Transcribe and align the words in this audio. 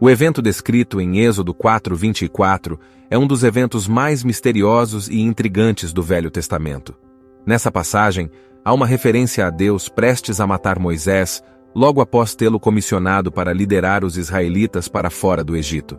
O 0.00 0.08
evento 0.08 0.40
descrito 0.40 1.00
em 1.00 1.18
Êxodo 1.18 1.52
4:24 1.52 2.78
é 3.10 3.18
um 3.18 3.26
dos 3.26 3.42
eventos 3.42 3.88
mais 3.88 4.22
misteriosos 4.22 5.08
e 5.08 5.20
intrigantes 5.20 5.92
do 5.92 6.04
Velho 6.04 6.30
Testamento. 6.30 6.94
Nessa 7.44 7.68
passagem, 7.72 8.30
há 8.64 8.72
uma 8.72 8.86
referência 8.86 9.44
a 9.44 9.50
Deus 9.50 9.88
prestes 9.88 10.40
a 10.40 10.46
matar 10.46 10.78
Moisés 10.78 11.42
logo 11.74 12.00
após 12.00 12.36
tê-lo 12.36 12.60
comissionado 12.60 13.32
para 13.32 13.52
liderar 13.52 14.04
os 14.04 14.16
israelitas 14.16 14.86
para 14.86 15.10
fora 15.10 15.42
do 15.42 15.56
Egito. 15.56 15.98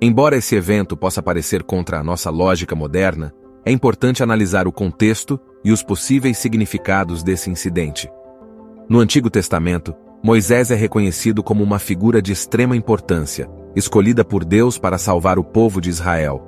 Embora 0.00 0.36
esse 0.36 0.54
evento 0.54 0.96
possa 0.96 1.20
parecer 1.20 1.64
contra 1.64 1.98
a 1.98 2.04
nossa 2.04 2.30
lógica 2.30 2.76
moderna, 2.76 3.34
é 3.66 3.72
importante 3.72 4.22
analisar 4.22 4.68
o 4.68 4.72
contexto 4.72 5.38
e 5.64 5.72
os 5.72 5.82
possíveis 5.82 6.38
significados 6.38 7.24
desse 7.24 7.50
incidente. 7.50 8.08
No 8.88 9.00
Antigo 9.00 9.28
Testamento, 9.28 9.92
Moisés 10.24 10.70
é 10.70 10.76
reconhecido 10.76 11.42
como 11.42 11.64
uma 11.64 11.80
figura 11.80 12.22
de 12.22 12.30
extrema 12.30 12.76
importância, 12.76 13.50
escolhida 13.74 14.24
por 14.24 14.44
Deus 14.44 14.78
para 14.78 14.96
salvar 14.96 15.36
o 15.36 15.42
povo 15.42 15.80
de 15.80 15.90
Israel. 15.90 16.40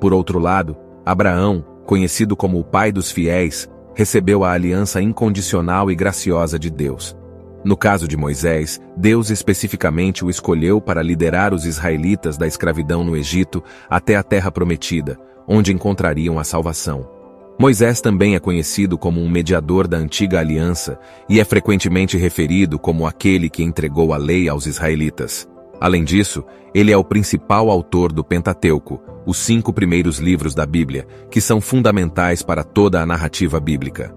Por 0.00 0.12
outro 0.12 0.40
lado, 0.40 0.76
Abraão, 1.06 1.64
conhecido 1.86 2.36
como 2.36 2.58
o 2.58 2.64
pai 2.64 2.90
dos 2.90 3.12
fiéis, 3.12 3.70
recebeu 3.94 4.42
a 4.42 4.50
aliança 4.50 5.00
incondicional 5.00 5.92
e 5.92 5.94
graciosa 5.94 6.58
de 6.58 6.70
Deus. 6.70 7.16
No 7.64 7.76
caso 7.76 8.08
de 8.08 8.16
Moisés, 8.16 8.80
Deus 8.96 9.30
especificamente 9.30 10.24
o 10.24 10.30
escolheu 10.30 10.80
para 10.80 11.00
liderar 11.00 11.54
os 11.54 11.64
israelitas 11.64 12.36
da 12.36 12.48
escravidão 12.48 13.04
no 13.04 13.16
Egito 13.16 13.62
até 13.88 14.16
a 14.16 14.24
terra 14.24 14.50
prometida, 14.50 15.16
onde 15.46 15.72
encontrariam 15.72 16.36
a 16.36 16.42
salvação. 16.42 17.19
Moisés 17.60 18.00
também 18.00 18.34
é 18.34 18.40
conhecido 18.40 18.96
como 18.96 19.20
um 19.20 19.28
mediador 19.28 19.86
da 19.86 19.98
antiga 19.98 20.40
aliança 20.40 20.98
e 21.28 21.38
é 21.38 21.44
frequentemente 21.44 22.16
referido 22.16 22.78
como 22.78 23.06
aquele 23.06 23.50
que 23.50 23.62
entregou 23.62 24.14
a 24.14 24.16
lei 24.16 24.48
aos 24.48 24.64
israelitas. 24.64 25.46
Além 25.78 26.02
disso, 26.02 26.42
ele 26.74 26.90
é 26.90 26.96
o 26.96 27.04
principal 27.04 27.68
autor 27.68 28.14
do 28.14 28.24
Pentateuco, 28.24 28.98
os 29.26 29.36
cinco 29.36 29.74
primeiros 29.74 30.16
livros 30.20 30.54
da 30.54 30.64
Bíblia, 30.64 31.06
que 31.30 31.38
são 31.38 31.60
fundamentais 31.60 32.42
para 32.42 32.64
toda 32.64 32.98
a 32.98 33.04
narrativa 33.04 33.60
bíblica. 33.60 34.10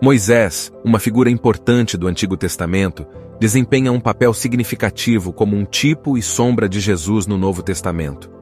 Moisés, 0.00 0.72
uma 0.84 1.00
figura 1.00 1.28
importante 1.28 1.96
do 1.96 2.06
Antigo 2.06 2.36
Testamento, 2.36 3.04
desempenha 3.40 3.90
um 3.90 3.98
papel 3.98 4.32
significativo 4.32 5.32
como 5.32 5.56
um 5.56 5.64
tipo 5.64 6.16
e 6.16 6.22
sombra 6.22 6.68
de 6.68 6.78
Jesus 6.78 7.26
no 7.26 7.36
Novo 7.36 7.60
Testamento. 7.60 8.37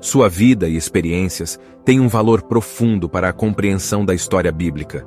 Sua 0.00 0.30
vida 0.30 0.66
e 0.66 0.76
experiências 0.76 1.60
têm 1.84 2.00
um 2.00 2.08
valor 2.08 2.42
profundo 2.42 3.06
para 3.06 3.28
a 3.28 3.32
compreensão 3.34 4.02
da 4.02 4.14
história 4.14 4.50
bíblica. 4.50 5.06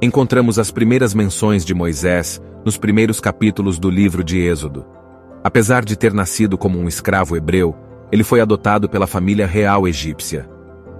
Encontramos 0.00 0.60
as 0.60 0.70
primeiras 0.70 1.12
menções 1.12 1.64
de 1.64 1.74
Moisés 1.74 2.40
nos 2.64 2.76
primeiros 2.76 3.18
capítulos 3.18 3.80
do 3.80 3.90
livro 3.90 4.22
de 4.22 4.38
Êxodo. 4.38 4.86
Apesar 5.42 5.84
de 5.84 5.96
ter 5.96 6.12
nascido 6.12 6.56
como 6.56 6.78
um 6.78 6.86
escravo 6.86 7.36
hebreu, 7.36 7.74
ele 8.12 8.22
foi 8.22 8.40
adotado 8.40 8.88
pela 8.88 9.08
família 9.08 9.46
real 9.46 9.88
egípcia. 9.88 10.48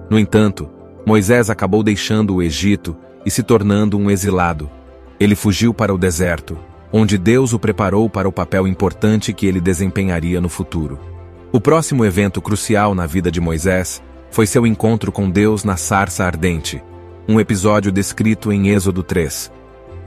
No 0.09 0.19
entanto, 0.19 0.69
Moisés 1.05 1.49
acabou 1.49 1.81
deixando 1.81 2.35
o 2.35 2.43
Egito 2.43 2.95
e 3.25 3.31
se 3.31 3.41
tornando 3.41 3.97
um 3.97 4.11
exilado. 4.11 4.69
Ele 5.17 5.35
fugiu 5.35 5.73
para 5.73 5.93
o 5.93 5.97
deserto, 5.97 6.57
onde 6.91 7.17
Deus 7.17 7.53
o 7.53 7.59
preparou 7.59 8.09
para 8.09 8.27
o 8.27 8.33
papel 8.33 8.67
importante 8.67 9.31
que 9.31 9.45
ele 9.45 9.61
desempenharia 9.61 10.41
no 10.41 10.49
futuro. 10.49 10.99
O 11.51 11.59
próximo 11.59 12.05
evento 12.05 12.43
crucial 12.43 12.93
na 12.93 13.07
vida 13.07 13.31
de 13.31 13.41
Moisés 13.41 14.03
foi 14.29 14.45
seu 14.45 14.67
encontro 14.67 15.11
com 15.11 15.27
Deus 15.27 15.63
na 15.63 15.75
sarça 15.77 16.23
ardente, 16.23 16.79
um 17.27 17.39
episódio 17.39 17.91
descrito 17.91 18.51
em 18.51 18.69
Êxodo 18.69 19.01
3. 19.01 19.51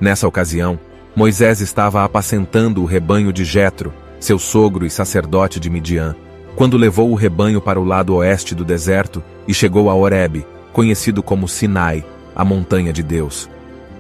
Nessa 0.01 0.29
ocasião, 0.29 0.79
Moisés 1.17 1.61
estava 1.61 2.05
apacentando 2.05 2.81
o 2.81 2.85
rebanho 2.85 3.33
de 3.33 3.45
Jetro, 3.45 3.93
seu 4.21 4.39
sogro 4.39 4.87
e 4.87 4.91
sacerdote 4.91 5.59
de 5.59 5.69
Midian, 5.69 6.15
quando 6.55 6.77
levou 6.77 7.11
o 7.11 7.17
rebanho 7.17 7.61
para 7.61 7.81
o 7.81 7.85
lado 7.85 8.15
oeste 8.15 8.55
do 8.55 8.65
deserto 8.65 9.21
e 9.49 9.53
chegou 9.53 9.91
a 9.91 9.95
Horebe, 9.95 10.47
conhecido 10.73 11.25
como 11.25 11.49
Sinai, 11.49 12.05
a 12.37 12.45
montanha 12.45 12.93
de 12.93 13.03
Deus. 13.03 13.51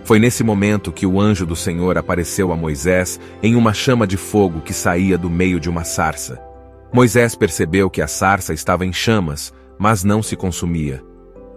Foi 0.05 0.21
nesse 0.21 0.45
momento 0.45 0.93
que 0.93 1.07
o 1.07 1.21
anjo 1.21 1.45
do 1.45 1.57
Senhor 1.57 1.99
apareceu 1.99 2.53
a 2.53 2.57
Moisés 2.57 3.19
em 3.43 3.57
uma 3.57 3.75
chama 3.75 4.07
de 4.07 4.17
fogo 4.17 4.61
que 4.61 4.73
saía 4.73 5.19
do 5.19 5.29
meio 5.29 5.59
de 5.59 5.69
uma 5.69 5.83
sarça. 5.83 6.52
Moisés 6.93 7.35
percebeu 7.35 7.89
que 7.89 8.03
a 8.03 8.07
sarça 8.07 8.53
estava 8.53 8.85
em 8.85 8.93
chamas, 8.93 9.53
mas 9.79 10.05
não 10.05 10.23
se 10.23 10.37
consumia. 10.37 11.03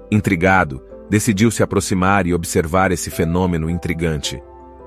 Intrigado, 0.09 0.81
decidiu 1.09 1.51
se 1.51 1.61
aproximar 1.61 2.25
e 2.25 2.33
observar 2.33 2.91
esse 2.91 3.09
fenômeno 3.09 3.69
intrigante. 3.69 4.41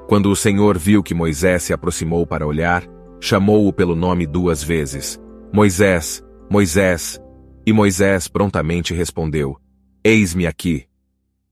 Quando 0.09 0.31
o 0.31 0.37
Senhor 0.37 0.79
viu 0.79 1.03
que 1.03 1.15
Moisés 1.15 1.65
se 1.65 1.73
aproximou 1.73 2.27
para 2.27 2.47
olhar, 2.47 2.83
chamou-o 3.21 3.73
pelo 3.73 3.95
nome 3.95 4.27
duas 4.27 4.63
vezes: 4.63 5.21
Moisés, 5.53 6.25
Moisés. 6.51 7.21
E 7.67 7.73
Moisés 7.73 8.27
prontamente 8.27 8.95
respondeu: 8.95 9.57
Eis-me 10.03 10.47
aqui. 10.47 10.87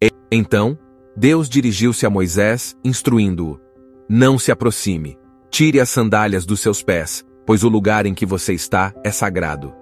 E, 0.03 0.11
então, 0.33 0.79
Deus 1.15 1.51
dirigiu-se 1.51 2.07
a 2.07 2.11
Moisés, 2.11 2.75
instruindo-o: 2.83 3.61
Não 4.09 4.39
se 4.39 4.51
aproxime, 4.51 5.19
tire 5.51 5.79
as 5.79 5.91
sandálias 5.91 6.47
dos 6.47 6.61
seus 6.61 6.83
pés, 6.83 7.23
pois 7.47 7.63
o 7.63 7.69
lugar 7.69 8.05
em 8.05 8.13
que 8.13 8.27
você 8.27 8.53
está 8.53 8.93
é 9.05 9.11
sagrado. 9.11 9.73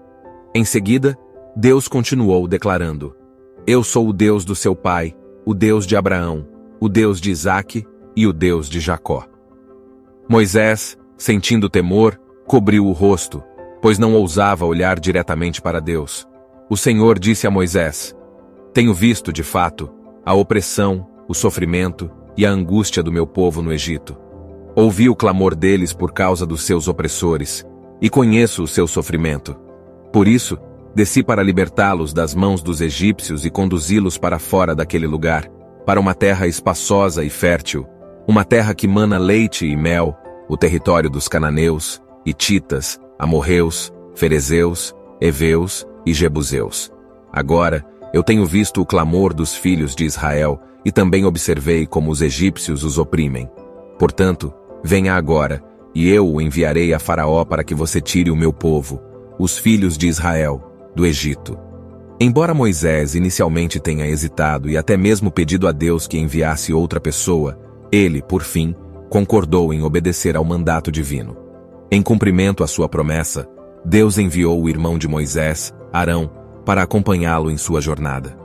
Em 0.55 0.65
seguida, 0.65 1.19
Deus 1.57 1.89
continuou 1.89 2.47
declarando: 2.47 3.17
Eu 3.67 3.83
sou 3.83 4.09
o 4.09 4.13
Deus 4.13 4.45
do 4.45 4.55
seu 4.55 4.77
pai, 4.77 5.17
o 5.45 5.55
Deus 5.55 5.87
de 5.87 5.97
Abraão, 5.97 6.47
o 6.79 6.89
Deus 6.89 7.21
de 7.21 7.31
Isaque 7.31 7.87
e 8.15 8.27
o 8.27 8.33
Deus 8.33 8.69
de 8.69 8.79
Jacó. 8.79 9.27
Moisés, 10.29 10.97
sentindo 11.17 11.69
temor, 11.69 12.21
cobriu 12.47 12.87
o 12.87 12.93
rosto, 12.93 13.43
pois 13.81 13.99
não 13.99 14.15
ousava 14.15 14.65
olhar 14.65 15.01
diretamente 15.01 15.61
para 15.61 15.81
Deus. 15.81 16.27
O 16.69 16.77
Senhor 16.77 17.19
disse 17.19 17.47
a 17.47 17.51
Moisés: 17.51 18.15
Tenho 18.73 18.95
visto, 18.95 19.33
de 19.33 19.43
fato, 19.43 19.91
a 20.25 20.35
opressão, 20.35 21.07
o 21.29 21.35
sofrimento 21.35 22.11
e 22.37 22.45
a 22.45 22.51
angústia 22.51 23.03
do 23.03 23.13
meu 23.13 23.27
povo 23.27 23.63
no 23.63 23.73
Egito. 23.73 24.17
Ouvi 24.77 25.09
o 25.09 25.15
clamor 25.15 25.55
deles 25.55 25.93
por 25.93 26.13
causa 26.13 26.45
dos 26.45 26.65
seus 26.65 26.89
opressores, 26.89 27.65
e 28.01 28.11
conheço 28.11 28.63
o 28.63 28.67
seu 28.67 28.89
sofrimento. 28.89 29.57
Por 30.13 30.27
isso, 30.27 30.59
desci 30.95 31.23
para 31.23 31.43
libertá-los 31.43 32.13
das 32.13 32.35
mãos 32.35 32.63
dos 32.63 32.81
egípcios 32.81 33.45
e 33.47 33.51
conduzi-los 33.51 34.19
para 34.19 34.39
fora 34.39 34.75
daquele 34.75 35.07
lugar, 35.07 35.49
para 35.87 36.01
uma 36.01 36.15
terra 36.15 36.47
espaçosa 36.47 37.25
e 37.25 37.31
fértil, 37.31 37.87
uma 38.27 38.45
terra 38.45 38.75
que 38.75 38.89
mana 38.89 39.17
leite 39.17 39.67
e 39.67 39.77
mel, 39.77 40.17
o 40.49 40.57
território 40.57 41.09
dos 41.09 41.29
cananeus, 41.29 42.03
hititas, 42.27 42.99
amorreus, 43.19 43.93
ferezeus, 44.15 44.95
heveus 45.21 45.87
e 46.05 46.13
jebuseus. 46.13 46.93
Agora, 47.33 47.85
eu 48.13 48.23
tenho 48.23 48.45
visto 48.45 48.81
o 48.81 48.87
clamor 48.87 49.33
dos 49.33 49.55
filhos 49.55 49.95
de 49.95 50.05
Israel 50.05 50.61
e 50.85 50.93
também 50.93 51.25
observei 51.25 51.87
como 51.87 52.11
os 52.11 52.23
egípcios 52.23 52.85
os 52.85 52.99
oprimem. 52.99 53.49
Portanto, 53.99 54.53
Venha 54.87 55.15
agora, 55.15 55.65
e 55.95 56.11
eu 56.11 56.29
o 56.29 56.43
enviarei 56.43 56.93
a 56.93 56.99
Faraó 56.99 57.43
para 57.43 57.65
que 57.65 57.75
você 57.75 58.03
tire 58.03 58.31
o 58.31 58.37
meu 58.37 58.53
povo, 58.53 59.01
os 59.39 59.57
filhos 59.57 59.97
de 59.97 60.07
Israel, 60.07 60.63
do 60.95 61.07
Egito. 61.07 61.59
Embora 62.21 62.53
Moisés 62.53 63.15
inicialmente 63.15 63.81
tenha 63.81 64.07
hesitado 64.07 64.69
e 64.69 64.77
até 64.77 64.95
mesmo 64.95 65.31
pedido 65.31 65.67
a 65.67 65.73
Deus 65.73 66.07
que 66.07 66.19
enviasse 66.19 66.75
outra 66.75 67.01
pessoa, 67.01 67.59
ele, 67.91 68.21
por 68.21 68.43
fim, 68.43 68.75
concordou 69.09 69.73
em 69.73 69.83
obedecer 69.83 70.37
ao 70.37 70.45
mandato 70.45 70.93
divino. 70.93 71.35
Em 71.91 72.03
cumprimento 72.03 72.63
à 72.63 72.67
sua 72.67 72.87
promessa, 72.87 73.49
Deus 73.85 74.19
enviou 74.19 74.63
o 74.63 74.69
irmão 74.69 74.99
de 74.99 75.09
Moisés, 75.09 75.73
Arão, 75.91 76.31
para 76.65 76.83
acompanhá-lo 76.83 77.51
em 77.51 77.57
sua 77.57 77.81
jornada. 77.81 78.37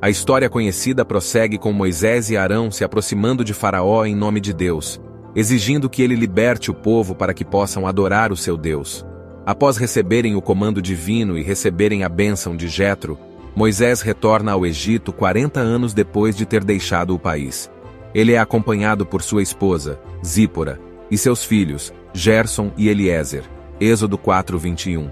A 0.00 0.08
história 0.08 0.48
conhecida 0.48 1.04
prossegue 1.04 1.58
com 1.58 1.72
Moisés 1.72 2.30
e 2.30 2.36
Arão 2.36 2.70
se 2.70 2.82
aproximando 2.82 3.44
de 3.44 3.52
Faraó 3.52 4.06
em 4.06 4.14
nome 4.14 4.40
de 4.40 4.52
Deus, 4.52 5.00
exigindo 5.36 5.90
que 5.90 6.00
ele 6.00 6.16
liberte 6.16 6.70
o 6.70 6.74
povo 6.74 7.14
para 7.14 7.34
que 7.34 7.44
possam 7.44 7.86
adorar 7.86 8.32
o 8.32 8.36
seu 8.36 8.56
Deus. 8.56 9.04
Após 9.44 9.76
receberem 9.76 10.34
o 10.34 10.40
comando 10.40 10.80
divino 10.80 11.36
e 11.36 11.42
receberem 11.42 12.02
a 12.02 12.08
bênção 12.08 12.56
de 12.56 12.66
Jetro, 12.68 13.18
Moisés 13.54 14.00
retorna 14.00 14.52
ao 14.52 14.64
Egito 14.64 15.12
40 15.12 15.60
anos 15.60 15.92
depois 15.92 16.34
de 16.34 16.46
ter 16.46 16.64
deixado 16.64 17.14
o 17.14 17.18
país. 17.18 17.70
Ele 18.14 18.32
é 18.32 18.38
acompanhado 18.38 19.04
por 19.04 19.22
sua 19.22 19.42
esposa, 19.42 20.00
Zípora, 20.24 20.80
e 21.10 21.18
seus 21.18 21.44
filhos, 21.44 21.92
Gerson 22.14 22.72
e 22.76 22.88
Eliezer. 22.88 23.44
Êxodo 23.78 24.16
4:21. 24.16 25.10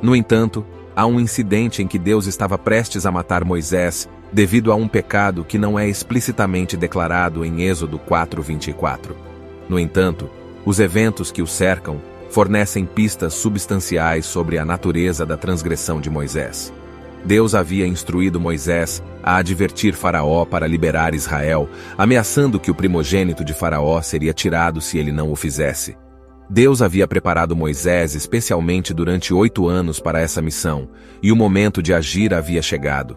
No 0.00 0.14
entanto, 0.14 0.64
há 0.94 1.04
um 1.04 1.18
incidente 1.18 1.82
em 1.82 1.86
que 1.88 1.98
Deus 1.98 2.26
estava 2.26 2.56
prestes 2.56 3.04
a 3.06 3.10
matar 3.10 3.44
Moisés 3.44 4.08
devido 4.32 4.70
a 4.70 4.76
um 4.76 4.86
pecado 4.86 5.44
que 5.44 5.58
não 5.58 5.76
é 5.76 5.88
explicitamente 5.88 6.76
declarado 6.76 7.44
em 7.44 7.62
Êxodo 7.62 7.98
4:24. 7.98 9.33
No 9.68 9.78
entanto, 9.78 10.28
os 10.64 10.80
eventos 10.80 11.30
que 11.30 11.42
o 11.42 11.46
cercam 11.46 12.00
fornecem 12.30 12.84
pistas 12.84 13.34
substanciais 13.34 14.26
sobre 14.26 14.58
a 14.58 14.64
natureza 14.64 15.24
da 15.24 15.36
transgressão 15.36 16.00
de 16.00 16.10
Moisés. 16.10 16.72
Deus 17.24 17.54
havia 17.54 17.86
instruído 17.86 18.38
Moisés 18.38 19.02
a 19.22 19.36
advertir 19.36 19.94
Faraó 19.94 20.44
para 20.44 20.66
liberar 20.66 21.14
Israel, 21.14 21.68
ameaçando 21.96 22.60
que 22.60 22.70
o 22.70 22.74
primogênito 22.74 23.44
de 23.44 23.54
Faraó 23.54 24.02
seria 24.02 24.34
tirado 24.34 24.80
se 24.80 24.98
ele 24.98 25.10
não 25.10 25.32
o 25.32 25.36
fizesse. 25.36 25.96
Deus 26.50 26.82
havia 26.82 27.08
preparado 27.08 27.56
Moisés 27.56 28.14
especialmente 28.14 28.92
durante 28.92 29.32
oito 29.32 29.66
anos 29.66 29.98
para 29.98 30.20
essa 30.20 30.42
missão, 30.42 30.88
e 31.22 31.32
o 31.32 31.36
momento 31.36 31.82
de 31.82 31.94
agir 31.94 32.34
havia 32.34 32.60
chegado. 32.60 33.16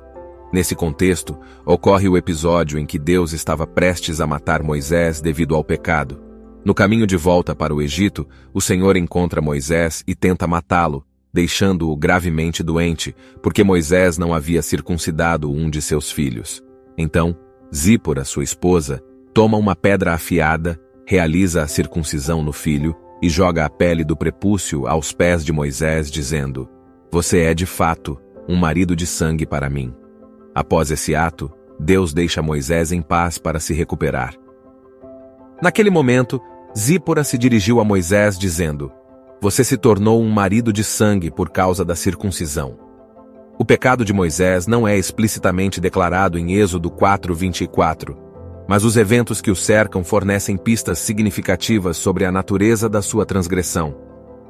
Nesse 0.53 0.73
contexto, 0.73 1.37
ocorre 1.65 2.07
o 2.07 2.15
episódio 2.15 2.79
em 2.79 2.85
que 2.85 2.97
Deus 2.97 3.33
estava 3.33 3.67
prestes 3.67 4.21
a 4.21 4.27
matar 4.27 4.63
Moisés 4.63 5.19
devido 5.19 5.53
ao 5.55 5.63
pecado. 5.63 6.26
No 6.65 6.73
caminho 6.73 7.07
de 7.07 7.15
volta 7.15 7.55
para 7.55 7.73
o 7.73 7.81
Egito, 7.81 8.27
o 8.53 8.59
Senhor 8.59 8.97
encontra 8.97 9.41
Moisés 9.41 10.03
e 10.07 10.13
tenta 10.13 10.45
matá-lo, 10.47 11.05
deixando-o 11.33 11.95
gravemente 11.95 12.63
doente, 12.63 13.15
porque 13.41 13.63
Moisés 13.63 14.17
não 14.17 14.33
havia 14.33 14.61
circuncidado 14.61 15.51
um 15.51 15.69
de 15.69 15.81
seus 15.81 16.11
filhos. 16.11 16.63
Então, 16.97 17.37
Zípora, 17.73 18.25
sua 18.25 18.43
esposa, 18.43 19.03
toma 19.33 19.57
uma 19.57 19.75
pedra 19.75 20.13
afiada, 20.13 20.79
realiza 21.05 21.61
a 21.61 21.67
circuncisão 21.67 22.41
no 22.41 22.51
filho 22.51 22.95
e 23.21 23.29
joga 23.29 23.65
a 23.65 23.69
pele 23.69 24.03
do 24.03 24.15
prepúcio 24.15 24.87
aos 24.87 25.11
pés 25.11 25.43
de 25.43 25.51
Moisés, 25.51 26.09
dizendo: 26.09 26.69
Você 27.11 27.41
é 27.41 27.53
de 27.53 27.65
fato 27.65 28.19
um 28.47 28.55
marido 28.55 28.95
de 28.95 29.05
sangue 29.05 29.45
para 29.45 29.69
mim. 29.69 29.93
Após 30.55 30.89
esse 30.89 31.13
ato, 31.13 31.51
Deus 31.79 32.13
deixa 32.13 32.41
Moisés 32.41 32.91
em 32.91 33.01
paz 33.01 33.37
para 33.37 33.59
se 33.59 33.73
recuperar. 33.73 34.33
Naquele 35.61 35.89
momento, 35.89 36.41
Zípora 36.77 37.23
se 37.23 37.37
dirigiu 37.37 37.79
a 37.79 37.83
Moisés, 37.83 38.37
dizendo: 38.37 38.91
Você 39.41 39.63
se 39.63 39.77
tornou 39.77 40.21
um 40.21 40.29
marido 40.29 40.71
de 40.71 40.83
sangue 40.83 41.31
por 41.31 41.49
causa 41.49 41.83
da 41.83 41.95
circuncisão. 41.95 42.77
O 43.59 43.65
pecado 43.65 44.05
de 44.05 44.13
Moisés 44.13 44.67
não 44.67 44.87
é 44.87 44.97
explicitamente 44.97 45.81
declarado 45.81 46.37
em 46.37 46.53
Êxodo 46.53 46.91
4:24 46.91 48.27
mas 48.67 48.83
os 48.83 48.97
eventos 48.97 49.39
que 49.39 49.49
o 49.49 49.55
cercam 49.55 50.03
fornecem 50.03 50.57
pistas 50.57 50.99
significativas 50.99 51.95
sobre 51.95 52.25
a 52.25 52.31
natureza 52.31 52.89
da 52.89 53.01
sua 53.01 53.25
transgressão. 53.25 53.95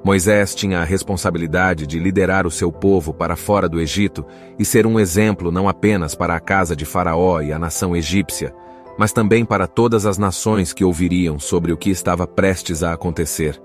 Moisés 0.03 0.55
tinha 0.55 0.79
a 0.79 0.83
responsabilidade 0.83 1.85
de 1.85 1.99
liderar 1.99 2.47
o 2.47 2.51
seu 2.51 2.71
povo 2.71 3.13
para 3.13 3.35
fora 3.35 3.69
do 3.69 3.79
Egito 3.79 4.25
e 4.57 4.65
ser 4.65 4.87
um 4.87 4.99
exemplo 4.99 5.51
não 5.51 5.69
apenas 5.69 6.15
para 6.15 6.35
a 6.35 6.39
casa 6.39 6.75
de 6.75 6.85
Faraó 6.85 7.41
e 7.41 7.51
a 7.53 7.59
nação 7.59 7.95
egípcia, 7.95 8.53
mas 8.97 9.11
também 9.11 9.45
para 9.45 9.67
todas 9.67 10.05
as 10.05 10.17
nações 10.17 10.73
que 10.73 10.83
ouviriam 10.83 11.39
sobre 11.39 11.71
o 11.71 11.77
que 11.77 11.89
estava 11.89 12.25
prestes 12.25 12.83
a 12.83 12.93
acontecer. 12.93 13.61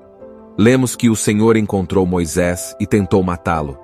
Lemos 0.59 0.95
que 0.95 1.09
o 1.09 1.17
Senhor 1.17 1.57
encontrou 1.57 2.05
Moisés 2.05 2.77
e 2.79 2.87
tentou 2.87 3.23
matá-lo. 3.23 3.79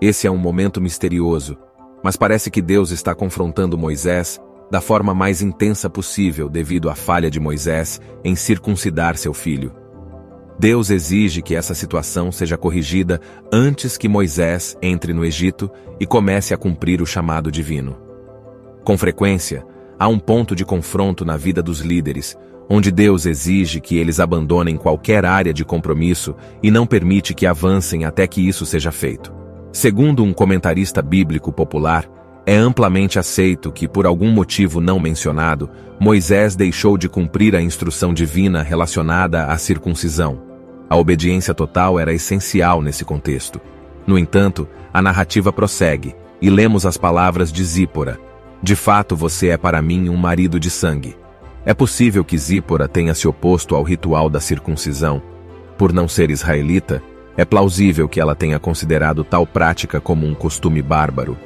Esse 0.00 0.26
é 0.26 0.30
um 0.30 0.36
momento 0.36 0.80
misterioso, 0.80 1.56
mas 2.02 2.16
parece 2.16 2.50
que 2.50 2.60
Deus 2.60 2.90
está 2.90 3.14
confrontando 3.14 3.78
Moisés 3.78 4.40
da 4.70 4.80
forma 4.80 5.14
mais 5.14 5.40
intensa 5.40 5.88
possível 5.88 6.48
devido 6.48 6.90
à 6.90 6.94
falha 6.94 7.30
de 7.30 7.40
Moisés 7.40 8.00
em 8.24 8.34
circuncidar 8.34 9.16
seu 9.16 9.32
filho. 9.32 9.72
Deus 10.58 10.90
exige 10.90 11.40
que 11.40 11.54
essa 11.54 11.72
situação 11.72 12.32
seja 12.32 12.56
corrigida 12.58 13.20
antes 13.52 13.96
que 13.96 14.08
Moisés 14.08 14.76
entre 14.82 15.12
no 15.12 15.24
Egito 15.24 15.70
e 16.00 16.06
comece 16.06 16.52
a 16.52 16.56
cumprir 16.56 17.00
o 17.00 17.06
chamado 17.06 17.50
divino. 17.50 17.96
Com 18.84 18.98
frequência, 18.98 19.64
há 19.98 20.08
um 20.08 20.18
ponto 20.18 20.54
de 20.54 20.64
confronto 20.64 21.24
na 21.24 21.36
vida 21.36 21.62
dos 21.62 21.80
líderes, 21.80 22.36
onde 22.68 22.90
Deus 22.90 23.26
exige 23.26 23.80
que 23.80 23.96
eles 23.96 24.20
abandonem 24.20 24.76
qualquer 24.76 25.24
área 25.24 25.52
de 25.52 25.64
compromisso 25.64 26.34
e 26.62 26.70
não 26.70 26.86
permite 26.86 27.34
que 27.34 27.46
avancem 27.46 28.04
até 28.04 28.26
que 28.26 28.46
isso 28.46 28.66
seja 28.66 28.92
feito. 28.92 29.32
Segundo 29.72 30.22
um 30.22 30.32
comentarista 30.32 31.00
bíblico 31.00 31.50
popular, 31.50 32.08
é 32.46 32.56
amplamente 32.56 33.18
aceito 33.18 33.70
que, 33.70 33.86
por 33.86 34.06
algum 34.06 34.30
motivo 34.30 34.80
não 34.80 34.98
mencionado, 34.98 35.68
Moisés 36.00 36.56
deixou 36.56 36.96
de 36.96 37.08
cumprir 37.08 37.54
a 37.54 37.60
instrução 37.60 38.14
divina 38.14 38.62
relacionada 38.62 39.46
à 39.46 39.58
circuncisão. 39.58 40.40
A 40.88 40.96
obediência 40.96 41.52
total 41.52 41.98
era 41.98 42.14
essencial 42.14 42.80
nesse 42.80 43.04
contexto. 43.04 43.60
No 44.06 44.18
entanto, 44.18 44.66
a 44.92 45.02
narrativa 45.02 45.52
prossegue, 45.52 46.14
e 46.40 46.48
lemos 46.48 46.86
as 46.86 46.96
palavras 46.96 47.52
de 47.52 47.62
Zípora. 47.62 48.27
De 48.62 48.74
fato, 48.74 49.14
você 49.14 49.48
é 49.48 49.56
para 49.56 49.80
mim 49.80 50.08
um 50.08 50.16
marido 50.16 50.58
de 50.58 50.70
sangue. 50.70 51.16
É 51.64 51.72
possível 51.72 52.24
que 52.24 52.36
Zípora 52.36 52.88
tenha 52.88 53.14
se 53.14 53.28
oposto 53.28 53.74
ao 53.74 53.82
ritual 53.82 54.28
da 54.28 54.40
circuncisão. 54.40 55.22
Por 55.76 55.92
não 55.92 56.08
ser 56.08 56.30
israelita, 56.30 57.02
é 57.36 57.44
plausível 57.44 58.08
que 58.08 58.20
ela 58.20 58.34
tenha 58.34 58.58
considerado 58.58 59.22
tal 59.22 59.46
prática 59.46 60.00
como 60.00 60.26
um 60.26 60.34
costume 60.34 60.82
bárbaro. 60.82 61.36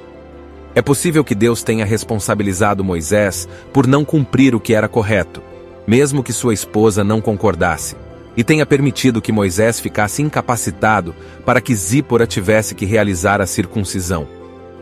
É 0.75 0.81
possível 0.81 1.23
que 1.23 1.35
Deus 1.35 1.63
tenha 1.63 1.85
responsabilizado 1.85 2.83
Moisés 2.83 3.47
por 3.75 3.87
não 3.87 4.05
cumprir 4.05 4.55
o 4.55 4.61
que 4.61 4.73
era 4.73 4.89
correto, 4.89 5.43
mesmo 5.87 6.23
que 6.23 6.33
sua 6.33 6.55
esposa 6.55 7.05
não 7.05 7.21
concordasse, 7.21 7.95
e 8.35 8.43
tenha 8.43 8.65
permitido 8.65 9.21
que 9.21 9.33
Moisés 9.33 9.81
ficasse 9.81 10.23
incapacitado 10.23 11.15
para 11.45 11.61
que 11.61 11.75
Zípora 11.75 12.27
tivesse 12.27 12.75
que 12.75 12.87
realizar 12.87 13.43
a 13.43 13.47
circuncisão. 13.47 14.27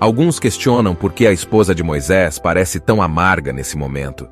Alguns 0.01 0.39
questionam 0.39 0.95
por 0.95 1.13
que 1.13 1.27
a 1.27 1.33
esposa 1.33 1.75
de 1.75 1.83
Moisés 1.83 2.39
parece 2.39 2.81
tão 2.81 3.03
amarga 3.03 3.53
nesse 3.53 3.77
momento. 3.77 4.27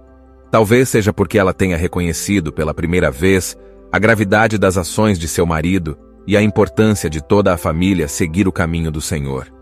Talvez 0.50 0.88
seja 0.88 1.12
porque 1.12 1.38
ela 1.38 1.52
tenha 1.52 1.76
reconhecido 1.76 2.50
pela 2.50 2.72
primeira 2.72 3.10
vez 3.10 3.54
a 3.92 3.98
gravidade 3.98 4.56
das 4.56 4.78
ações 4.78 5.18
de 5.18 5.28
seu 5.28 5.44
marido 5.44 5.98
e 6.26 6.38
a 6.38 6.42
importância 6.42 7.10
de 7.10 7.22
toda 7.22 7.52
a 7.52 7.58
família 7.58 8.08
seguir 8.08 8.48
o 8.48 8.52
caminho 8.52 8.90
do 8.90 9.02
Senhor. 9.02 9.52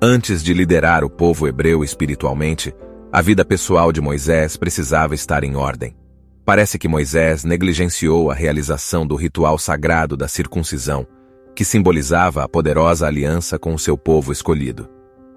Antes 0.00 0.42
de 0.42 0.54
liderar 0.54 1.04
o 1.04 1.10
povo 1.10 1.46
hebreu 1.46 1.84
espiritualmente, 1.84 2.74
a 3.12 3.20
vida 3.20 3.44
pessoal 3.44 3.92
de 3.92 4.00
Moisés 4.00 4.56
precisava 4.56 5.14
estar 5.14 5.44
em 5.44 5.56
ordem. 5.56 5.94
Parece 6.42 6.78
que 6.78 6.88
Moisés 6.88 7.44
negligenciou 7.44 8.30
a 8.30 8.34
realização 8.34 9.06
do 9.06 9.14
ritual 9.14 9.58
sagrado 9.58 10.16
da 10.16 10.26
circuncisão, 10.26 11.06
que 11.54 11.66
simbolizava 11.66 12.42
a 12.42 12.48
poderosa 12.48 13.06
aliança 13.06 13.58
com 13.58 13.74
o 13.74 13.78
seu 13.78 13.96
povo 13.96 14.32
escolhido. 14.32 14.93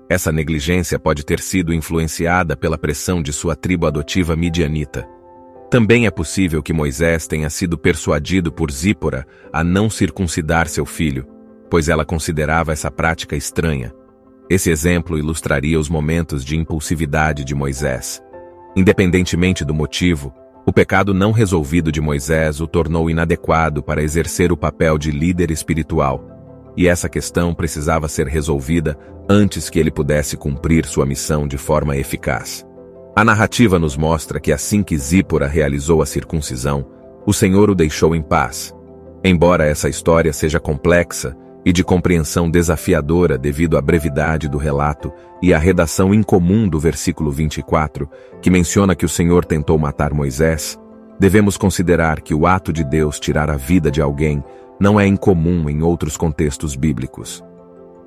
Essa 0.09 0.31
negligência 0.31 0.97
pode 0.97 1.25
ter 1.25 1.39
sido 1.39 1.73
influenciada 1.73 2.55
pela 2.55 2.77
pressão 2.77 3.21
de 3.21 3.33
sua 3.33 3.55
tribo 3.55 3.85
adotiva 3.85 4.35
midianita. 4.35 5.07
Também 5.69 6.05
é 6.05 6.11
possível 6.11 6.63
que 6.63 6.71
Moisés 6.71 7.27
tenha 7.27 7.49
sido 7.49 7.77
persuadido 7.77 8.51
por 8.51 8.71
Zípora 8.71 9.25
a 9.51 9.63
não 9.63 9.89
circuncidar 9.89 10.67
seu 10.67 10.85
filho, 10.85 11.27
pois 11.69 11.89
ela 11.89 12.05
considerava 12.05 12.71
essa 12.71 12.89
prática 12.89 13.35
estranha 13.35 13.93
esse 14.49 14.69
exemplo 14.69 15.17
ilustraria 15.17 15.77
os 15.77 15.89
momentos 15.89 16.43
de 16.45 16.55
impulsividade 16.55 17.43
de 17.43 17.53
Moisés. 17.53 18.23
Independentemente 18.77 19.65
do 19.65 19.73
motivo, 19.73 20.33
o 20.65 20.71
pecado 20.71 21.13
não 21.13 21.33
resolvido 21.33 21.91
de 21.91 21.99
Moisés 21.99 22.61
o 22.61 22.67
tornou 22.67 23.09
inadequado 23.09 23.83
para 23.83 24.01
exercer 24.01 24.51
o 24.51 24.57
papel 24.57 24.97
de 24.97 25.11
líder 25.11 25.51
espiritual, 25.51 26.36
e 26.77 26.87
essa 26.87 27.09
questão 27.09 27.53
precisava 27.53 28.07
ser 28.07 28.27
resolvida 28.27 28.97
antes 29.27 29.69
que 29.69 29.79
ele 29.79 29.91
pudesse 29.91 30.37
cumprir 30.37 30.85
sua 30.85 31.05
missão 31.05 31.47
de 31.47 31.57
forma 31.57 31.97
eficaz. 31.97 32.65
A 33.15 33.25
narrativa 33.25 33.79
nos 33.79 33.97
mostra 33.97 34.39
que 34.39 34.53
assim 34.53 34.83
que 34.83 34.95
Zípora 34.95 35.47
realizou 35.47 36.03
a 36.03 36.05
circuncisão, 36.05 36.85
o 37.25 37.33
Senhor 37.33 37.69
o 37.69 37.75
deixou 37.75 38.15
em 38.15 38.21
paz. 38.21 38.71
Embora 39.23 39.65
essa 39.65 39.89
história 39.89 40.31
seja 40.31 40.59
complexa, 40.59 41.35
e 41.67 41.73
de 41.73 41.83
compreensão 41.83 42.49
desafiadora 42.49 43.37
devido 43.37 43.77
à 43.77 43.81
brevidade 43.81 44.47
do 44.47 44.57
relato 44.57 45.11
e 45.41 45.53
à 45.53 45.57
redação 45.57 46.13
incomum 46.13 46.65
do 46.65 46.79
versículo 46.79 47.29
24, 47.29 48.09
que 48.41 48.49
menciona 48.49 48.95
que 48.95 49.03
o 49.03 49.09
Senhor 49.09 49.43
tentou 49.43 49.77
matar 49.77 50.13
Moisés, 50.13 50.79
devemos 51.19 51.57
considerar 51.57 52.21
que 52.21 52.33
o 52.33 52.45
ato 52.45 52.71
de 52.71 52.83
Deus 52.83 53.19
tirar 53.19 53.49
a 53.49 53.55
vida 53.57 53.89
de 53.89 54.01
alguém 54.01 54.43
não 54.79 54.99
é 54.99 55.07
incomum 55.07 55.69
em 55.69 55.81
outros 55.81 56.15
contextos 56.15 56.75
bíblicos. 56.75 57.43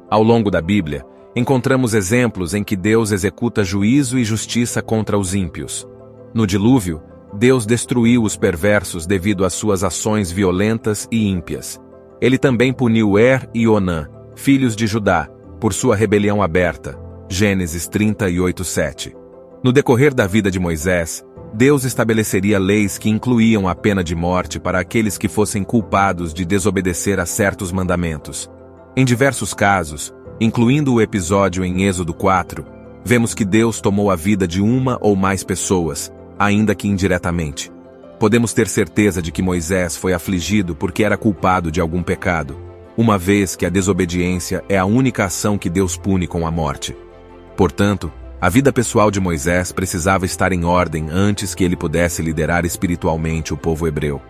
Ao 0.08 0.22
longo 0.22 0.50
da 0.50 0.60
Bíblia, 0.60 1.04
encontramos 1.34 1.94
exemplos 1.94 2.54
em 2.54 2.62
que 2.62 2.76
Deus 2.76 3.10
executa 3.12 3.64
juízo 3.64 4.18
e 4.18 4.24
justiça 4.24 4.82
contra 4.82 5.18
os 5.18 5.34
ímpios. 5.34 5.86
No 6.32 6.46
dilúvio, 6.46 7.02
Deus 7.32 7.64
destruiu 7.64 8.22
os 8.22 8.36
perversos 8.36 9.06
devido 9.06 9.44
às 9.44 9.52
suas 9.52 9.84
ações 9.84 10.30
violentas 10.30 11.06
e 11.10 11.28
ímpias. 11.28 11.80
Ele 12.20 12.36
também 12.36 12.72
puniu 12.72 13.18
Er 13.18 13.48
e 13.54 13.68
Onã, 13.68 14.08
filhos 14.34 14.74
de 14.74 14.86
Judá, 14.86 15.28
por 15.60 15.72
sua 15.72 15.94
rebelião 15.94 16.42
aberta. 16.42 16.98
Gênesis 17.28 17.86
38, 17.86 18.64
7. 18.64 19.16
No 19.62 19.72
decorrer 19.72 20.12
da 20.12 20.26
vida 20.26 20.50
de 20.50 20.58
Moisés, 20.58 21.24
Deus 21.52 21.84
estabeleceria 21.84 22.58
leis 22.58 22.96
que 22.96 23.10
incluíam 23.10 23.68
a 23.68 23.74
pena 23.74 24.04
de 24.04 24.14
morte 24.14 24.60
para 24.60 24.78
aqueles 24.78 25.18
que 25.18 25.28
fossem 25.28 25.64
culpados 25.64 26.32
de 26.32 26.44
desobedecer 26.44 27.18
a 27.18 27.26
certos 27.26 27.72
mandamentos. 27.72 28.48
Em 28.96 29.04
diversos 29.04 29.52
casos, 29.52 30.14
incluindo 30.40 30.94
o 30.94 31.00
episódio 31.00 31.64
em 31.64 31.84
Êxodo 31.86 32.14
4, 32.14 32.64
vemos 33.04 33.34
que 33.34 33.44
Deus 33.44 33.80
tomou 33.80 34.10
a 34.10 34.16
vida 34.16 34.46
de 34.46 34.60
uma 34.60 34.96
ou 35.00 35.16
mais 35.16 35.42
pessoas, 35.42 36.12
ainda 36.38 36.74
que 36.74 36.86
indiretamente. 36.86 37.72
Podemos 38.18 38.52
ter 38.52 38.68
certeza 38.68 39.20
de 39.20 39.32
que 39.32 39.42
Moisés 39.42 39.96
foi 39.96 40.12
afligido 40.12 40.76
porque 40.76 41.02
era 41.02 41.16
culpado 41.16 41.70
de 41.70 41.80
algum 41.80 42.02
pecado, 42.02 42.56
uma 42.96 43.18
vez 43.18 43.56
que 43.56 43.66
a 43.66 43.70
desobediência 43.70 44.62
é 44.68 44.78
a 44.78 44.84
única 44.84 45.24
ação 45.24 45.58
que 45.58 45.70
Deus 45.70 45.96
pune 45.96 46.26
com 46.28 46.46
a 46.46 46.50
morte. 46.50 46.96
Portanto, 47.56 48.12
a 48.40 48.48
vida 48.48 48.72
pessoal 48.72 49.10
de 49.10 49.20
Moisés 49.20 49.70
precisava 49.70 50.24
estar 50.24 50.50
em 50.50 50.64
ordem 50.64 51.08
antes 51.10 51.54
que 51.54 51.62
ele 51.62 51.76
pudesse 51.76 52.22
liderar 52.22 52.64
espiritualmente 52.64 53.52
o 53.52 53.56
povo 53.56 53.86
hebreu. 53.86 54.20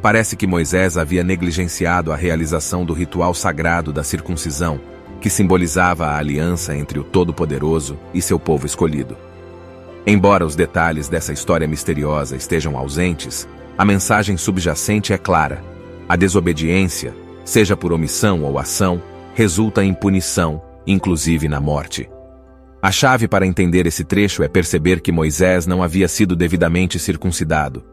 Parece 0.00 0.36
que 0.36 0.46
Moisés 0.46 0.96
havia 0.96 1.24
negligenciado 1.24 2.12
a 2.12 2.16
realização 2.16 2.84
do 2.84 2.92
ritual 2.92 3.34
sagrado 3.34 3.92
da 3.92 4.04
circuncisão, 4.04 4.80
que 5.20 5.28
simbolizava 5.28 6.06
a 6.06 6.18
aliança 6.18 6.76
entre 6.76 7.00
o 7.00 7.04
Todo-Poderoso 7.04 7.98
e 8.14 8.22
seu 8.22 8.38
povo 8.38 8.64
escolhido. 8.64 9.16
Embora 10.06 10.46
os 10.46 10.54
detalhes 10.54 11.08
dessa 11.08 11.32
história 11.32 11.66
misteriosa 11.66 12.36
estejam 12.36 12.78
ausentes, 12.78 13.48
a 13.76 13.84
mensagem 13.84 14.36
subjacente 14.36 15.12
é 15.12 15.18
clara. 15.18 15.64
A 16.08 16.14
desobediência, 16.14 17.12
seja 17.44 17.76
por 17.76 17.92
omissão 17.92 18.44
ou 18.44 18.56
ação, 18.56 19.02
resulta 19.34 19.82
em 19.82 19.92
punição, 19.92 20.62
inclusive 20.86 21.48
na 21.48 21.60
morte. 21.60 22.08
A 22.80 22.92
chave 22.92 23.26
para 23.26 23.44
entender 23.44 23.86
esse 23.86 24.04
trecho 24.04 24.42
é 24.42 24.48
perceber 24.48 25.00
que 25.00 25.10
Moisés 25.10 25.66
não 25.66 25.82
havia 25.82 26.06
sido 26.06 26.36
devidamente 26.36 26.96
circuncidado. 26.96 27.84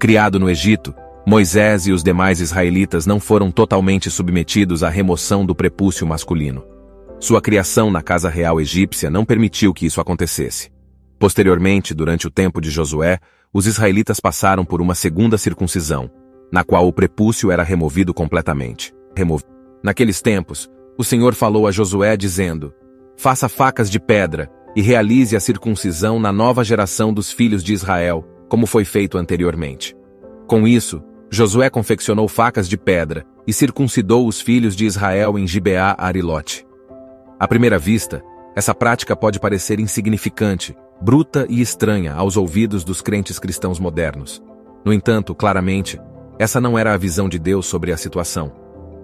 Criado 0.00 0.40
no 0.40 0.50
Egito, 0.50 0.92
Moisés 1.24 1.86
e 1.86 1.92
os 1.92 2.02
demais 2.02 2.40
israelitas 2.40 3.06
não 3.06 3.20
foram 3.20 3.52
totalmente 3.52 4.10
submetidos 4.10 4.82
à 4.82 4.88
remoção 4.88 5.46
do 5.46 5.54
prepúcio 5.54 6.04
masculino. 6.04 6.64
Sua 7.20 7.40
criação 7.40 7.88
na 7.88 8.02
casa 8.02 8.28
real 8.28 8.60
egípcia 8.60 9.08
não 9.08 9.24
permitiu 9.24 9.72
que 9.72 9.86
isso 9.86 10.00
acontecesse. 10.00 10.72
Posteriormente, 11.20 11.94
durante 11.94 12.26
o 12.26 12.30
tempo 12.30 12.60
de 12.60 12.68
Josué, 12.68 13.20
os 13.54 13.68
israelitas 13.68 14.18
passaram 14.18 14.64
por 14.64 14.82
uma 14.82 14.96
segunda 14.96 15.38
circuncisão, 15.38 16.10
na 16.50 16.64
qual 16.64 16.88
o 16.88 16.92
prepúcio 16.92 17.52
era 17.52 17.62
removido 17.62 18.12
completamente. 18.12 18.92
Removido. 19.16 19.48
Naqueles 19.84 20.20
tempos, 20.20 20.68
o 20.98 21.04
Senhor 21.04 21.32
falou 21.36 21.68
a 21.68 21.70
Josué 21.70 22.16
dizendo: 22.16 22.74
Faça 23.22 23.48
facas 23.48 23.88
de 23.88 24.00
pedra 24.00 24.50
e 24.74 24.82
realize 24.82 25.36
a 25.36 25.38
circuncisão 25.38 26.18
na 26.18 26.32
nova 26.32 26.64
geração 26.64 27.14
dos 27.14 27.30
filhos 27.30 27.62
de 27.62 27.72
Israel, 27.72 28.26
como 28.48 28.66
foi 28.66 28.84
feito 28.84 29.16
anteriormente. 29.16 29.96
Com 30.48 30.66
isso, 30.66 31.00
Josué 31.30 31.70
confeccionou 31.70 32.26
facas 32.26 32.68
de 32.68 32.76
pedra 32.76 33.24
e 33.46 33.52
circuncidou 33.52 34.26
os 34.26 34.40
filhos 34.40 34.74
de 34.74 34.86
Israel 34.86 35.38
em 35.38 35.46
Gibeá 35.46 35.94
Arilote. 35.96 36.66
À 37.38 37.46
primeira 37.46 37.78
vista, 37.78 38.20
essa 38.56 38.74
prática 38.74 39.14
pode 39.14 39.38
parecer 39.38 39.78
insignificante, 39.78 40.74
bruta 41.00 41.46
e 41.48 41.60
estranha 41.60 42.14
aos 42.14 42.36
ouvidos 42.36 42.82
dos 42.82 43.00
crentes 43.00 43.38
cristãos 43.38 43.78
modernos. 43.78 44.42
No 44.84 44.92
entanto, 44.92 45.32
claramente, 45.32 45.96
essa 46.40 46.60
não 46.60 46.76
era 46.76 46.92
a 46.92 46.96
visão 46.98 47.28
de 47.28 47.38
Deus 47.38 47.66
sobre 47.66 47.92
a 47.92 47.96
situação. 47.96 48.50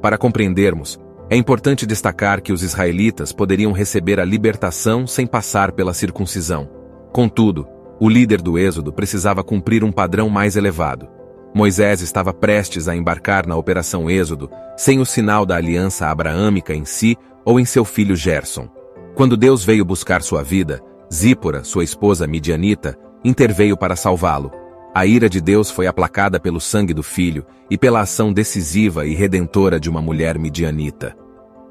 Para 0.03 0.19
compreendermos, 0.19 0.99
é 1.31 1.37
importante 1.37 1.85
destacar 1.85 2.41
que 2.41 2.53
os 2.53 2.63
israelitas 2.63 3.33
poderiam 3.33 3.73
receber 3.73 4.19
a 4.19 4.25
libertação 4.25 5.07
sem 5.07 5.27
passar 5.27 5.73
pela 5.73 5.93
circuncisão. 5.93 6.69
Contudo, 7.13 7.67
o 8.01 8.09
líder 8.09 8.41
do 8.41 8.59
Êxodo 8.59 8.93
precisava 8.93 9.45
cumprir 9.45 9.85
um 9.85 9.93
padrão 9.93 10.31
mais 10.31 10.57
elevado. 10.57 11.07
Moisés 11.55 12.01
estava 12.01 12.33
prestes 12.33 12.89
a 12.89 12.97
embarcar 12.97 13.47
na 13.47 13.57
Operação 13.57 14.09
Êxodo, 14.09 14.51
sem 14.77 15.01
o 15.01 15.05
sinal 15.05 15.45
da 15.45 15.57
aliança 15.57 16.07
abraâmica 16.07 16.75
em 16.75 16.85
si 16.85 17.17
ou 17.45 17.61
em 17.61 17.65
seu 17.65 17.85
filho 17.85 18.17
Gerson. 18.17 18.69
Quando 19.15 19.37
Deus 19.37 19.65
veio 19.65 19.85
buscar 19.85 20.23
sua 20.23 20.43
vida, 20.43 20.81
Zípora, 21.13 21.65
sua 21.65 21.85
esposa 21.85 22.27
midianita, 22.27 22.97
interveio 23.25 23.77
para 23.77 23.97
salvá-lo. 23.97 24.51
A 24.95 25.07
ira 25.07 25.29
de 25.29 25.41
Deus 25.41 25.71
foi 25.71 25.87
aplacada 25.87 26.41
pelo 26.41 26.61
sangue 26.61 26.95
do 26.95 27.03
filho 27.03 27.45
e 27.71 27.77
pela 27.77 28.01
ação 28.01 28.33
decisiva 28.33 29.07
e 29.07 29.15
redentora 29.15 29.79
de 29.79 29.89
uma 29.89 30.01
mulher 30.01 30.39
midianita. 30.39 31.17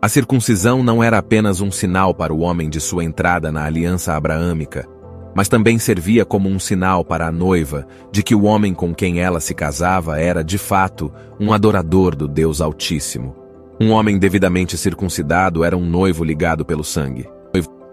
A 0.02 0.08
circuncisão 0.08 0.84
não 0.84 1.04
era 1.04 1.18
apenas 1.18 1.60
um 1.60 1.72
sinal 1.72 2.14
para 2.14 2.34
o 2.34 2.40
homem 2.40 2.70
de 2.70 2.80
sua 2.80 3.04
entrada 3.04 3.52
na 3.52 3.66
aliança 3.66 4.14
abraâmica, 4.14 4.88
mas 5.36 5.50
também 5.50 5.80
servia 5.80 6.24
como 6.24 6.48
um 6.48 6.60
sinal 6.60 7.04
para 7.04 7.28
a 7.28 7.32
noiva 7.32 7.88
de 8.12 8.22
que 8.22 8.36
o 8.36 8.44
homem 8.44 8.74
com 8.74 8.94
quem 8.94 9.20
ela 9.20 9.40
se 9.40 9.54
casava 9.54 10.20
era, 10.20 10.44
de 10.44 10.58
fato, 10.58 11.12
um 11.40 11.52
adorador 11.52 12.16
do 12.16 12.28
Deus 12.28 12.62
Altíssimo. 12.62 13.36
Um 13.82 13.92
homem 13.92 14.18
devidamente 14.18 14.78
circuncidado 14.78 15.64
era 15.64 15.76
um 15.76 15.86
noivo 15.86 16.24
ligado 16.24 16.64
pelo 16.64 16.84
sangue. 16.84 17.28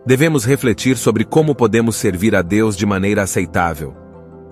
Devemos 0.06 0.44
refletir 0.44 0.98
sobre 0.98 1.24
como 1.24 1.54
podemos 1.54 1.96
servir 1.96 2.36
a 2.36 2.42
Deus 2.42 2.76
de 2.76 2.84
maneira 2.84 3.22
aceitável. 3.22 4.03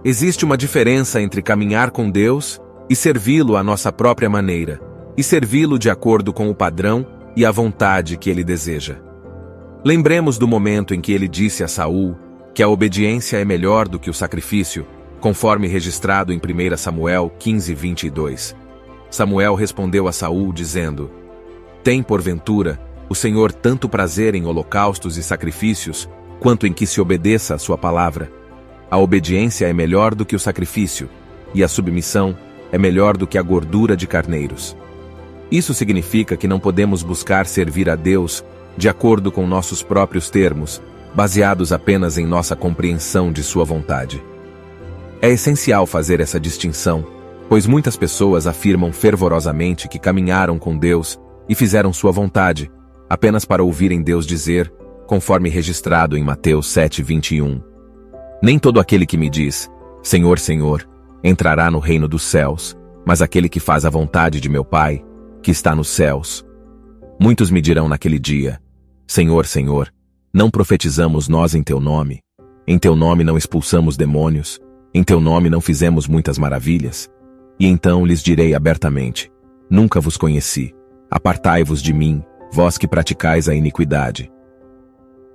Existe 0.04 0.44
uma 0.44 0.56
diferença 0.56 1.23
entre 1.23 1.40
caminhar 1.40 1.92
com 1.92 2.11
Deus 2.11 2.61
e 2.90 2.97
servi-lo 2.97 3.56
à 3.56 3.62
nossa 3.62 3.92
própria 3.92 4.28
maneira, 4.28 4.80
e 5.16 5.23
servi-lo 5.23 5.78
de 5.78 5.88
acordo 5.88 6.32
com 6.32 6.50
o 6.50 6.54
padrão 6.54 7.06
e 7.37 7.47
a 7.47 7.52
vontade 7.52 8.16
que 8.16 8.28
ele 8.28 8.42
deseja. 8.42 8.97
Lembremos 9.85 10.38
do 10.38 10.49
momento 10.49 10.92
em 10.92 11.00
que 11.00 11.12
ele 11.12 11.28
disse 11.28 11.62
a 11.62 11.68
Saul 11.68 12.16
que 12.52 12.64
a 12.64 12.68
obediência 12.68 13.37
é 13.37 13.44
melhor 13.44 13.87
do 13.87 13.99
que 13.99 14.11
o 14.11 14.14
sacrifício, 14.14 14.85
conforme 15.21 15.68
registrado 15.68 16.32
em 16.32 16.38
1 16.38 16.76
Samuel 16.76 17.32
15, 17.38 17.73
22. 17.73 18.56
Samuel 19.09 19.54
respondeu 19.54 20.09
a 20.09 20.12
Saul, 20.12 20.52
dizendo: 20.52 21.12
Tem, 21.85 22.02
porventura, 22.02 22.76
o 23.09 23.14
Senhor 23.14 23.52
tanto 23.52 23.88
prazer 23.88 24.35
em 24.35 24.47
holocaustos 24.47 25.16
e 25.16 25.23
sacrifícios, 25.23 26.09
quanto 26.40 26.66
em 26.66 26.73
que 26.73 26.87
se 26.87 27.00
obedeça 27.00 27.54
a 27.54 27.59
sua 27.59 27.78
palavra. 27.78 28.42
A 28.93 28.99
obediência 28.99 29.65
é 29.65 29.73
melhor 29.73 30.15
do 30.15 30.23
que 30.23 30.37
o 30.37 30.39
sacrifício, 30.39 31.09
e 31.55 31.65
a 31.65 31.69
submissão 31.69 32.37
é 32.71 32.77
melhor 32.77 33.17
do 33.17 33.27
que 33.27 33.39
a 33.39 33.43
gordura 33.43 33.97
de 33.97 34.07
carneiros. 34.07 34.77
Isso 35.51 35.73
significa 35.73 36.37
que 36.37 36.47
não 36.47 36.61
podemos 36.61 37.03
buscar 37.03 37.47
servir 37.47 37.89
a 37.89 37.97
Deus 37.97 38.45
de 38.77 38.91
acordo 38.91 39.33
com 39.33 39.47
nossos 39.47 39.83
próprios 39.83 40.29
termos, 40.29 40.83
baseados 41.15 41.73
apenas 41.73 42.19
em 42.19 42.27
nossa 42.27 42.55
compreensão 42.55 43.33
de 43.33 43.43
Sua 43.43 43.65
vontade. 43.65 44.23
É 45.23 45.31
essencial 45.31 45.87
fazer 45.87 46.21
essa 46.21 46.39
distinção, 46.39 47.03
pois 47.49 47.67
muitas 47.67 47.97
pessoas 47.97 48.47
afirmam 48.47 48.93
fervorosamente 48.93 49.89
que 49.89 49.99
caminharam 49.99 50.59
com 50.59 50.77
Deus 50.77 51.19
e 51.49 51.55
fizeram 51.55 51.95
Sua 51.95 52.13
vontade, 52.13 52.71
apenas 53.09 53.47
para 53.47 53.65
ouvirem 53.65 54.03
Deus 54.03 54.27
dizer, 54.27 54.71
conforme 55.07 55.49
registrado 55.49 56.15
em 56.15 56.23
Mateus 56.23 56.67
7:21. 56.67 57.72
Nem 58.43 58.59
todo 58.59 58.81
aquele 58.81 59.07
que 59.07 59.17
me 59.17 59.31
diz, 59.31 59.71
Senhor, 60.03 60.39
Senhor, 60.39 60.89
entrará 61.23 61.71
no 61.71 61.79
reino 61.79 62.09
dos 62.09 62.25
céus, 62.25 62.77
mas 63.07 63.23
aquele 63.23 63.49
que 63.49 63.61
faz 63.61 63.85
a 63.85 63.91
vontade 63.91 64.41
de 64.41 64.49
meu 64.49 64.65
Pai, 64.65 65.05
que 65.41 65.53
está 65.53 65.77
nos 65.77 65.89
céus. 65.89 66.45
Muitos 67.21 67.51
me 67.51 67.61
dirão 67.61 67.89
naquele 67.89 68.19
dia, 68.19 68.61
Senhor, 69.07 69.47
Senhor, 69.47 69.93
não 70.35 70.51
profetizamos 70.51 71.29
nós 71.29 71.55
em 71.55 71.63
teu 71.63 71.79
nome? 71.79 72.21
Em 72.67 72.79
teu 72.79 72.97
nome 72.97 73.23
não 73.23 73.37
expulsamos 73.37 73.97
demônios? 73.97 74.59
Em 74.95 75.05
teu 75.05 75.21
nome 75.21 75.51
não 75.51 75.61
fizemos 75.61 76.09
muitas 76.09 76.39
maravilhas? 76.39 77.09
E 77.61 77.67
então 77.67 78.05
lhes 78.05 78.23
direi 78.23 78.55
abertamente: 78.55 79.31
Nunca 79.69 80.01
vos 80.01 80.17
conheci. 80.17 80.75
Apartai-vos 81.11 81.83
de 81.83 81.93
mim, 81.93 82.23
vós 82.51 82.79
que 82.79 82.89
praticais 82.89 83.49
a 83.49 83.55
iniquidade. 83.55 84.33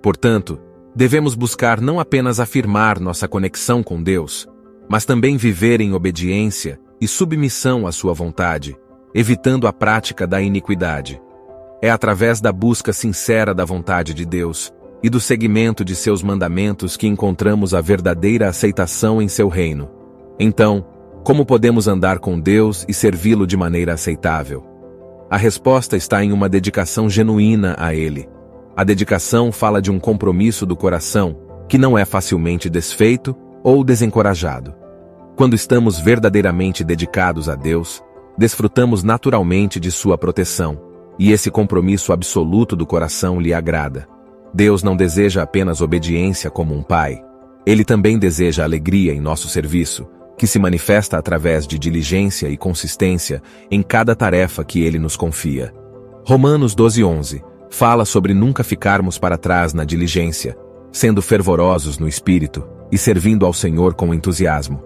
Portanto, 0.02 0.60
devemos 0.98 1.36
buscar 1.36 1.80
não 1.80 2.00
apenas 2.00 2.39
afirmar 2.39 3.00
nossa 3.00 3.27
conexão 3.27 3.84
com 3.84 4.01
Deus, 4.01 4.48
mas 4.89 5.06
também 5.06 5.38
viver 5.38 5.80
em 5.80 5.94
obediência 5.94 6.80
e 7.00 7.08
submissão 7.08 7.86
à 7.86 7.92
sua 7.92 8.16
vontade, 8.16 8.75
evitando 9.13 9.68
a 9.68 9.72
prática 9.72 10.25
da 10.25 10.42
iniquidade. 10.42 11.22
É 11.84 11.92
através 11.92 12.42
da 12.42 12.51
busca 12.51 12.92
sincera 12.92 13.54
da 13.54 13.63
vontade 13.63 14.12
de 14.12 14.25
Deus 14.25 14.74
e 15.04 15.08
do 15.08 15.20
seguimento 15.20 15.86
de 15.86 15.96
seus 15.96 16.24
mandamentos 16.24 16.98
que 16.98 17.06
encontramos 17.06 17.75
a 17.75 17.80
verdadeira 17.80 18.50
aceitação 18.50 19.22
em 19.22 19.27
seu 19.27 19.50
reino. 19.50 19.88
Então, 20.39 20.84
como 21.24 21.46
podemos 21.46 21.88
andar 21.88 22.18
com 22.18 22.39
Deus 22.39 22.84
e 22.89 22.94
servi-lo 22.94 23.46
de 23.46 23.56
maneira 23.56 23.94
aceitável? 23.94 24.66
A 25.30 25.38
resposta 25.38 25.96
está 25.96 26.24
em 26.24 26.32
uma 26.32 26.50
dedicação 26.50 27.08
genuína 27.08 27.75
a 27.77 27.94
Ele. 27.94 28.27
A 28.77 28.84
dedicação 28.84 29.51
fala 29.51 29.81
de 29.81 29.89
um 29.89 30.00
compromisso 30.00 30.63
do 30.63 30.75
coração 30.75 31.36
que 31.67 31.79
não 31.79 31.98
é 31.98 32.05
facilmente 32.05 32.69
desfeito 32.69 33.36
ou 33.63 33.84
desencorajado. 33.84 34.75
Quando 35.36 35.55
estamos 35.55 36.00
verdadeiramente 36.00 36.84
dedicados 36.84 37.50
a 37.50 37.55
Deus, 37.55 38.03
desfrutamos 38.38 39.03
naturalmente 39.03 39.79
de 39.79 39.91
Sua 39.91 40.15
proteção, 40.15 40.79
e 41.17 41.31
esse 41.31 41.50
compromisso 41.50 42.13
absoluto 42.13 42.75
do 42.75 42.86
coração 42.86 43.41
lhe 43.41 43.51
agrada. 43.51 44.07
Deus 44.53 44.84
não 44.84 44.96
deseja 44.96 45.41
apenas 45.41 45.81
obediência 45.81 46.51
como 46.51 46.75
um 46.75 46.84
pai. 46.84 47.19
Ele 47.65 47.84
também 47.84 48.19
deseja 48.19 48.63
alegria 48.63 49.12
em 49.12 49.19
nosso 49.19 49.50
serviço, 49.50 50.07
que 50.38 50.46
se 50.46 50.60
manifesta 50.60 51.17
através 51.17 51.65
de 51.65 51.79
diligência 51.79 52.48
e 52.48 52.55
consistência 52.55 53.41
em 53.72 53.81
cada 53.81 54.15
tarefa 54.15 54.63
que 54.63 54.84
ele 54.84 55.00
nos 55.00 55.17
confia. 55.17 55.74
Romanos 56.24 56.75
12:11 56.75 57.57
fala 57.69 58.05
sobre 58.05 58.33
nunca 58.33 58.63
ficarmos 58.63 59.17
para 59.17 59.38
trás 59.38 59.74
na 59.74 59.83
diligência, 59.83 60.57
sendo 60.91 61.21
fervorosos 61.21 61.97
no 61.97 62.07
espírito 62.07 62.67
e 62.91 62.97
servindo 62.97 63.45
ao 63.45 63.53
Senhor 63.53 63.93
com 63.93 64.13
entusiasmo. 64.13 64.83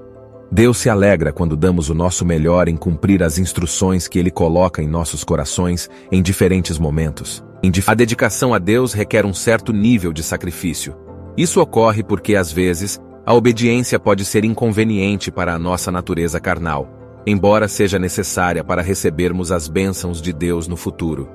Deus 0.51 0.77
se 0.79 0.89
alegra 0.89 1.31
quando 1.31 1.55
damos 1.55 1.89
o 1.89 1.93
nosso 1.93 2.25
melhor 2.25 2.67
em 2.67 2.75
cumprir 2.75 3.23
as 3.23 3.38
instruções 3.38 4.07
que 4.07 4.19
ele 4.19 4.29
coloca 4.29 4.81
em 4.81 4.88
nossos 4.88 5.23
corações 5.23 5.89
em 6.11 6.21
diferentes 6.21 6.77
momentos. 6.77 7.41
A 7.88 7.93
dedicação 7.93 8.53
a 8.53 8.59
Deus 8.59 8.91
requer 8.91 9.25
um 9.25 9.33
certo 9.33 9.71
nível 9.71 10.11
de 10.11 10.23
sacrifício. 10.23 10.95
Isso 11.38 11.61
ocorre 11.61 12.03
porque, 12.03 12.35
às 12.35 12.51
vezes, 12.51 13.00
a 13.25 13.33
obediência 13.33 13.97
pode 14.00 14.25
ser 14.25 14.43
inconveniente 14.43 15.31
para 15.31 15.53
a 15.53 15.59
nossa 15.59 15.91
natureza 15.91 16.39
carnal. 16.39 16.97
embora 17.25 17.67
seja 17.67 18.00
necessária 18.00 18.63
para 18.63 18.81
recebermos 18.81 19.51
as 19.51 19.67
bênçãos 19.67 20.21
de 20.21 20.33
Deus 20.33 20.67
no 20.67 20.75
futuro. 20.75 21.29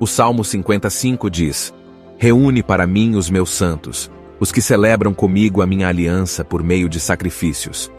O 0.00 0.08
Salmo 0.08 0.44
55 0.44 1.30
diz: 1.30 1.72
Reúne 2.18 2.64
para 2.64 2.84
mim 2.84 3.14
os 3.14 3.30
meus 3.30 3.50
santos, 3.50 4.10
os 4.40 4.50
que 4.50 4.60
celebram 4.60 5.14
comigo 5.14 5.62
a 5.62 5.66
minha 5.66 5.86
aliança 5.86 6.44
por 6.44 6.64
meio 6.64 6.88
de 6.88 6.98
sacrifícios. 6.98 7.92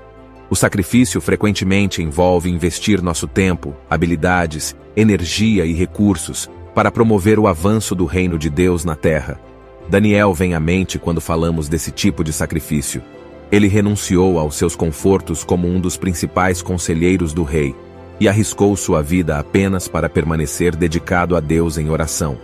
O 0.49 0.55
sacrifício 0.55 1.21
frequentemente 1.21 2.03
envolve 2.03 2.49
investir 2.49 3.01
nosso 3.01 3.27
tempo, 3.27 3.73
habilidades, 3.89 4.75
energia 4.95 5.65
e 5.65 5.73
recursos 5.73 6.49
para 6.75 6.91
promover 6.91 7.39
o 7.39 7.47
avanço 7.47 7.95
do 7.95 8.03
reino 8.05 8.37
de 8.37 8.49
Deus 8.49 8.83
na 8.83 8.95
terra. 8.95 9.39
Daniel 9.87 10.33
vem 10.33 10.53
à 10.53 10.59
mente 10.59 10.99
quando 10.99 11.21
falamos 11.21 11.69
desse 11.69 11.91
tipo 11.91 12.25
de 12.25 12.33
sacrifício. 12.33 13.01
Ele 13.49 13.67
renunciou 13.67 14.37
aos 14.37 14.55
seus 14.55 14.75
confortos 14.75 15.45
como 15.45 15.65
um 15.67 15.79
dos 15.79 15.95
principais 15.95 16.61
conselheiros 16.61 17.31
do 17.33 17.43
rei 17.43 17.73
e 18.19 18.27
arriscou 18.27 18.75
sua 18.75 19.01
vida 19.01 19.37
apenas 19.37 19.87
para 19.87 20.09
permanecer 20.09 20.75
dedicado 20.75 21.35
a 21.35 21.39
Deus 21.39 21.77
em 21.77 21.89
oração. 21.89 22.37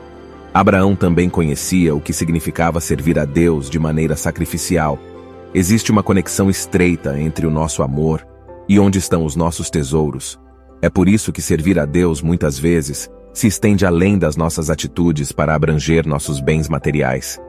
Abraão 0.53 0.95
também 0.95 1.29
conhecia 1.29 1.95
o 1.95 2.01
que 2.01 2.11
significava 2.11 2.81
servir 2.81 3.17
a 3.17 3.25
Deus 3.25 3.69
de 3.69 3.79
maneira 3.79 4.15
sacrificial. 4.15 4.99
Existe 5.53 5.91
uma 5.91 6.03
conexão 6.03 6.49
estreita 6.49 7.19
entre 7.19 7.45
o 7.45 7.51
nosso 7.51 7.83
amor 7.83 8.25
e 8.67 8.79
onde 8.79 8.99
estão 8.99 9.25
os 9.25 9.35
nossos 9.35 9.69
tesouros. 9.69 10.39
É 10.81 10.89
por 10.89 11.07
isso 11.07 11.31
que 11.31 11.41
servir 11.41 11.79
a 11.79 11.85
Deus 11.85 12.21
muitas 12.21 12.57
vezes 12.59 13.09
se 13.33 13.47
estende 13.47 13.85
além 13.85 14.17
das 14.17 14.35
nossas 14.35 14.69
atitudes 14.69 15.31
para 15.31 15.55
abranger 15.55 16.05
nossos 16.05 16.41
bens 16.41 16.67
materiais. 16.67 17.39